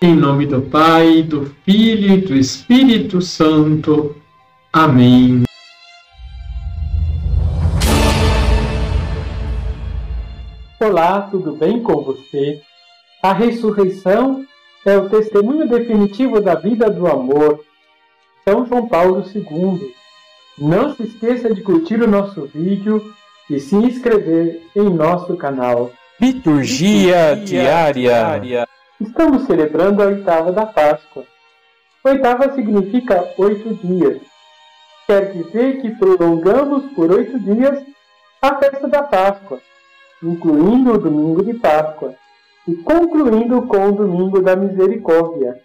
[0.00, 4.14] Em nome do Pai, do Filho e do Espírito Santo.
[4.72, 5.42] Amém.
[10.80, 12.60] Olá, tudo bem com você?
[13.20, 14.44] A ressurreição
[14.86, 17.64] é o testemunho definitivo da vida do amor.
[18.48, 19.92] São João Paulo II.
[20.58, 23.12] Não se esqueça de curtir o nosso vídeo
[23.50, 25.90] e se inscrever em nosso canal.
[26.20, 27.92] Liturgia, Liturgia diária.
[27.92, 28.68] diária.
[29.00, 31.24] Estamos celebrando a oitava da Páscoa.
[32.04, 34.20] Oitava significa oito dias.
[35.06, 37.80] Quer dizer que prolongamos por oito dias
[38.42, 39.60] a festa da Páscoa,
[40.20, 42.16] incluindo o domingo de Páscoa
[42.66, 45.60] e concluindo com o domingo da Misericórdia.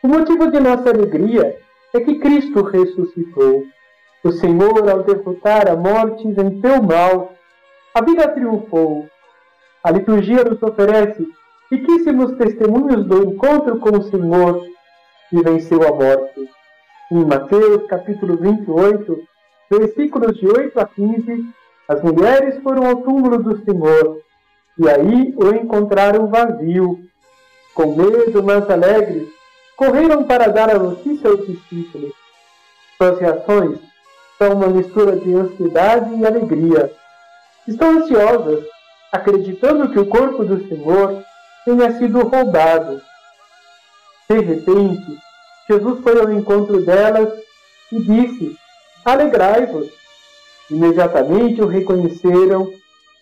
[0.00, 1.58] O motivo de nossa alegria
[1.92, 3.64] é que Cristo ressuscitou.
[4.22, 7.32] O Senhor, ao derrotar a morte, venceu o mal.
[7.92, 9.08] A vida triunfou.
[9.82, 11.26] A liturgia nos oferece
[11.72, 14.62] riquíssimos testemunhos do encontro com o Senhor
[15.30, 16.46] que venceu a morte.
[17.10, 19.18] Em Mateus capítulo 28,
[19.70, 21.46] versículos de 8 a 15,
[21.88, 24.20] as mulheres foram ao túmulo do Senhor
[24.78, 26.98] e aí o encontraram vazio.
[27.74, 29.26] Com medo, mas alegres,
[29.74, 32.12] correram para dar a notícia aos discípulos.
[32.98, 33.78] Suas reações
[34.36, 36.92] são uma mistura de ansiedade e alegria.
[37.66, 38.62] Estão ansiosas,
[39.10, 41.24] acreditando que o corpo do Senhor
[41.64, 43.00] tenha sido roubado.
[44.28, 45.18] De repente,
[45.68, 47.32] Jesus foi ao encontro delas
[47.90, 48.56] e disse:
[49.04, 49.90] Alegrai-vos.
[50.70, 52.72] Imediatamente o reconheceram,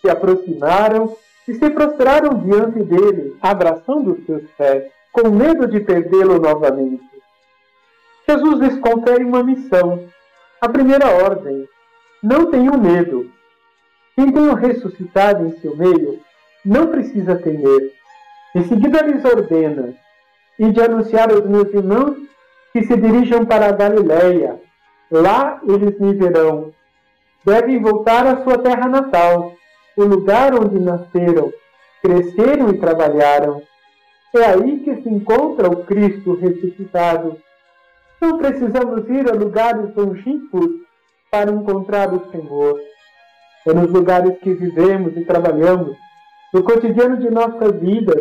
[0.00, 1.16] se aproximaram
[1.48, 7.10] e se prostraram diante dele, abraçando os seus pés, com medo de perdê-lo novamente.
[8.28, 10.08] Jesus lhes confere uma missão.
[10.60, 11.68] A primeira ordem:
[12.22, 13.30] não tenham medo.
[14.14, 16.20] Quem tem o ressuscitado em seu meio
[16.64, 17.99] não precisa temer.
[18.54, 19.94] Em seguida lhes ordena,
[20.58, 22.16] e de anunciar aos meus irmãos
[22.72, 24.60] que se dirijam para a Galiléia.
[25.10, 26.72] Lá eles me verão.
[27.44, 29.54] Devem voltar à sua terra natal,
[29.96, 31.52] o lugar onde nasceram,
[32.02, 33.62] cresceram e trabalharam.
[34.36, 37.36] É aí que se encontra o Cristo ressuscitado.
[38.20, 40.70] Não precisamos ir a lugares longínquos
[41.30, 42.78] para encontrar o Senhor.
[43.66, 45.96] É nos lugares que vivemos e trabalhamos,
[46.52, 48.14] no cotidiano de nossa vida,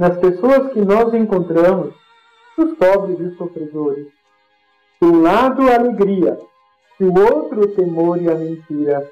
[0.00, 1.92] nas pessoas que nós encontramos,
[2.56, 4.06] nos pobres e sofredores.
[4.98, 6.38] De um lado, a alegria,
[6.98, 9.06] do outro, o temor e a mentira.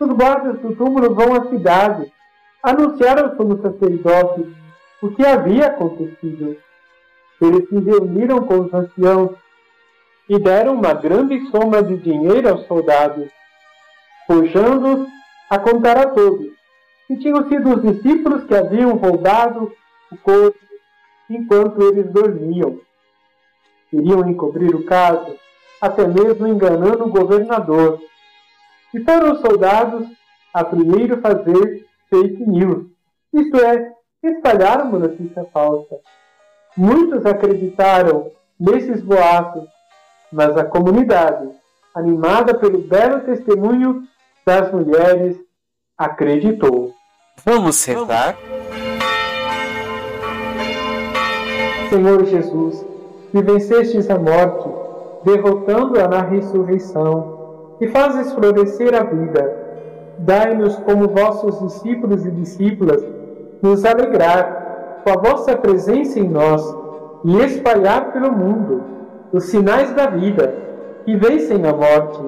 [0.00, 2.10] Os guardas do túmulo vão à cidade,
[2.62, 4.46] anunciar aos sumos sacerdotes
[5.02, 6.56] o que havia acontecido.
[7.38, 9.32] Eles se reuniram com os anciãos
[10.30, 13.28] e deram uma grande soma de dinheiro aos soldados,
[14.26, 15.06] puxando-os
[15.50, 16.56] a contar a todos
[17.06, 19.70] que tinham sido os discípulos que haviam roubado
[20.10, 20.58] o corpo
[21.28, 22.80] enquanto eles dormiam.
[23.90, 25.36] Queriam encobrir o caso,
[25.80, 28.00] até mesmo enganando o governador.
[28.94, 30.06] E foram os soldados
[30.52, 32.86] a primeiro fazer fake news,
[33.32, 35.96] isto é, espalhar uma notícia falsa.
[36.76, 39.64] Muitos acreditaram nesses boatos,
[40.32, 41.48] mas a comunidade,
[41.94, 44.02] animada pelo belo testemunho
[44.44, 45.36] das mulheres,
[45.98, 46.94] acreditou.
[47.44, 48.36] Vamos rezar?
[51.88, 52.84] Senhor Jesus,
[53.30, 54.68] que vencestes a morte,
[55.24, 57.36] derrotando-a na ressurreição,
[57.80, 59.54] e fazes florescer a vida,
[60.18, 63.04] dai-nos, como vossos discípulos e discípulas,
[63.62, 66.62] nos alegrar com a vossa presença em nós
[67.24, 68.82] e espalhar pelo mundo
[69.32, 70.54] os sinais da vida
[71.04, 72.20] que vencem a morte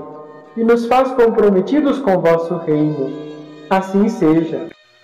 [0.57, 3.11] e nos faz comprometidos com vosso reino.
[3.71, 4.78] Assim seja.